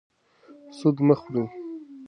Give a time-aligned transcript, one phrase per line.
[0.77, 1.45] سود مه خورئ.